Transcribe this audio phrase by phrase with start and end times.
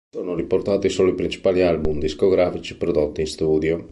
[0.09, 3.87] Sono riportati solo i principali album discografici prodotti in studio.